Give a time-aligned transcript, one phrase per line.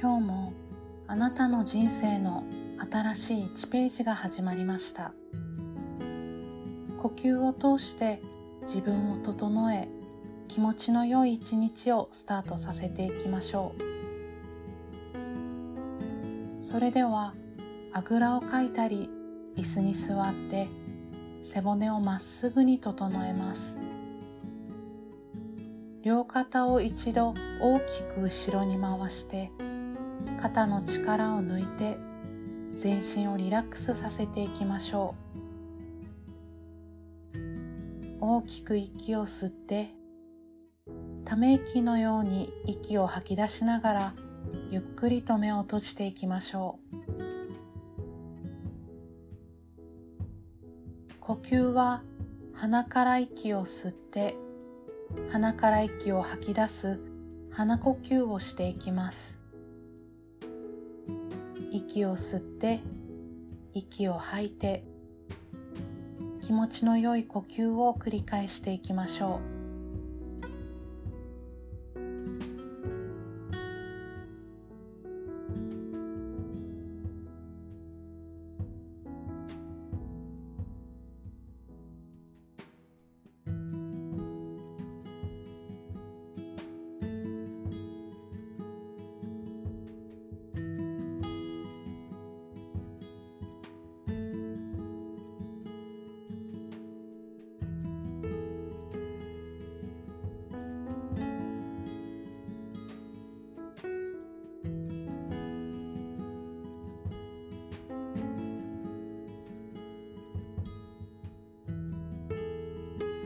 [0.00, 0.54] 今日も
[1.08, 2.44] あなたの人生の
[2.90, 5.12] 新しい1ページが始まりました。
[7.02, 8.22] 呼吸を通して
[8.62, 9.90] 自分を整え
[10.48, 13.74] 気持ちの良い一日をスタートさせていきましょ
[16.62, 16.64] う。
[16.64, 17.34] それでは
[17.92, 19.10] あぐらをかいたり
[19.54, 20.70] 椅子に座って
[21.42, 23.76] 背骨をまっすぐに整えます。
[26.02, 29.52] 両肩を一度大きく後ろに回して
[30.40, 31.98] 肩の力を抜いて
[32.72, 35.14] 全身をリラックスさせていきましょ
[37.34, 37.38] う。
[38.22, 39.90] 大きく息を吸って
[41.24, 44.14] ため息のように息を吐き出しながら
[44.70, 46.96] ゆっくりと目を閉じていきましょう。
[51.20, 52.02] 呼吸は
[52.54, 54.36] 鼻から息を吸って
[55.30, 56.98] 鼻から息を吐き出す
[57.50, 59.39] 鼻呼吸をしていきます。
[61.70, 62.80] 息を吸って
[63.74, 64.84] 息を吐いて
[66.40, 69.59] 気持ちの良い呼吸を繰り返していきましょう。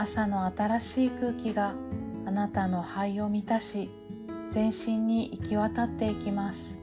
[0.05, 1.75] 朝の新しい空気が
[2.27, 3.91] あなたの肺を満たし
[4.51, 6.77] 全身に行き渡っていきます。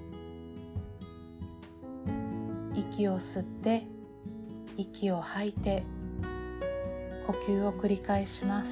[2.73, 3.83] 息を吸って
[4.75, 5.83] 息を吐いて
[7.27, 8.71] 呼吸を繰り返します。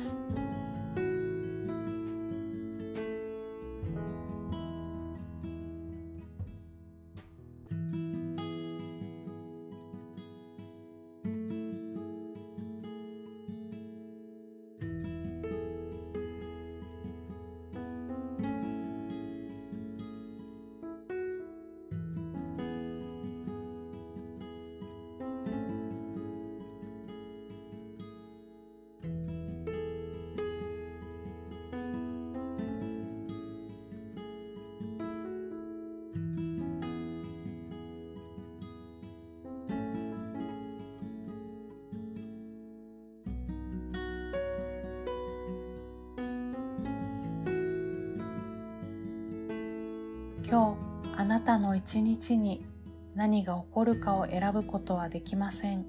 [50.50, 50.80] 今
[51.14, 52.66] 日あなたの一日に
[53.14, 55.86] 何が起こるかを選ぶことはできません。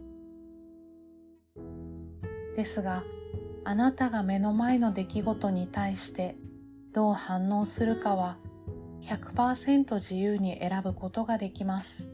[2.55, 3.03] ですが
[3.65, 6.37] あなたが目の前の出来事に対して
[6.93, 8.37] どう反応するかは
[9.05, 12.05] 100%自由に選ぶことができます。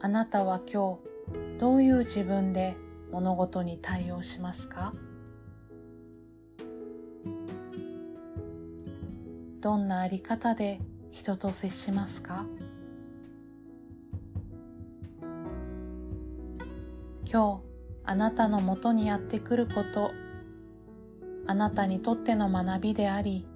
[0.00, 1.00] あなたは今
[1.34, 2.78] 日どういう自分で
[3.12, 4.94] 物事に対応しますか？
[9.60, 10.80] どんなあり方で
[11.10, 12.46] 人と接しますか？
[17.30, 17.62] 今日
[18.04, 20.12] あなたのもとにやってくること
[21.46, 23.46] あなたにとっての学びであり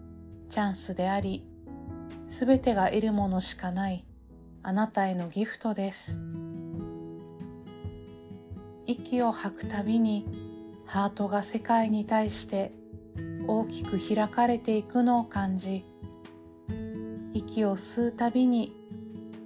[0.51, 1.47] チャンスであり
[2.31, 4.05] すべてが得るものしかない
[4.63, 6.17] あなたへのギフトです。
[8.87, 10.27] 息を吐くたびに
[10.85, 12.73] ハートが世界に対して
[13.47, 15.85] 大きく開かれていくのを感じ
[17.35, 18.77] 息を吸うたびに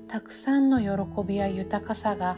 [0.08, 2.36] たくさんの喜びや豊かさが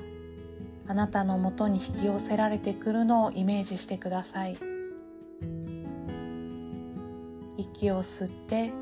[0.86, 4.58] あなたのもとに引き寄せられてくるのをイメージしてください。
[7.56, 8.72] 息を吸って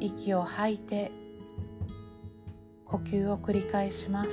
[0.00, 1.10] 息を吐いて
[2.84, 4.30] 呼吸を繰り返します。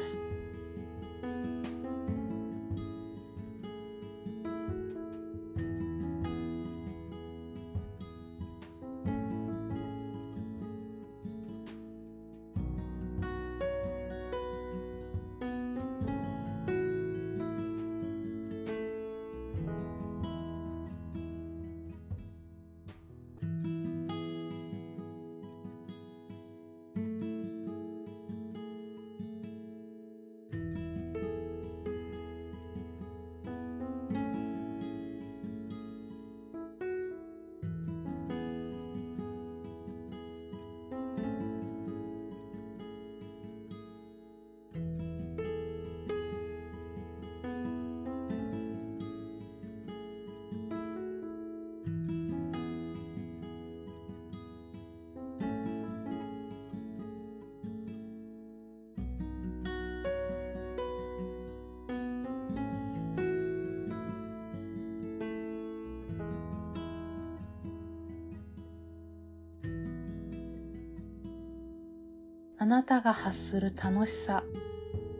[72.61, 74.43] あなたが発する楽しさ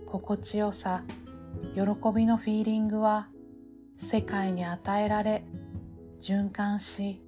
[0.05, 1.01] 心地よさ
[1.73, 1.81] 喜
[2.15, 3.29] びのフィーリングは
[3.97, 5.43] 世界に与えられ
[6.21, 7.25] 循環し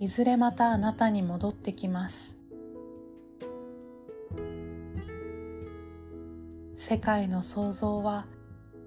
[0.00, 2.34] いずれまたあなたに戻ってきます。
[6.78, 8.24] 世界の創造は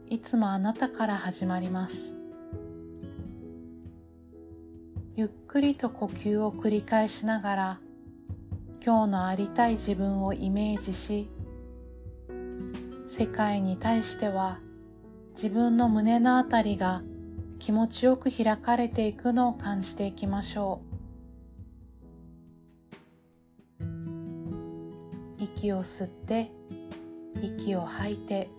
[0.09, 2.15] いつもあなたから始まります。
[5.15, 7.79] ゆっくりと呼吸を繰り返しながら
[8.85, 11.27] 今日のありたい自分をイメージし
[13.09, 14.59] 世界に対しては
[15.35, 17.01] 自分の胸のあたりが
[17.57, 20.81] 気持ちよく開かれていくのを感じていきましょ
[25.39, 25.43] う。
[25.43, 26.51] 息を吸って
[27.41, 28.49] 息を吐いて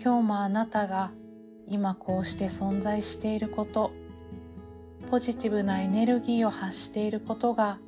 [0.00, 1.10] 今日もあなたが
[1.66, 3.90] 今こうして存在していること
[5.10, 7.78] ポジティブなエネルギーを発していることが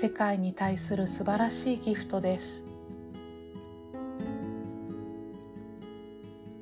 [0.00, 2.62] 世界に対する素晴らしいギフトです。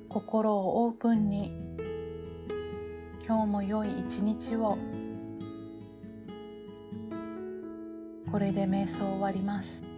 [0.08, 1.52] 心をオープンに
[3.24, 4.76] 今日も良い一日を
[8.30, 9.91] これで瞑想終わります。